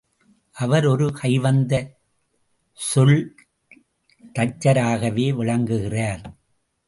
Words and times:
அவர் 0.51 0.85
ஒரு 0.85 1.11
கைவந்த 1.11 1.97
சொல்தச்சராகவே 2.95 5.33
விளங்குகிறார். 5.33 6.35